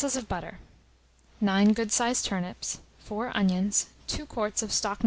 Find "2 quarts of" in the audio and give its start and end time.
4.07-4.71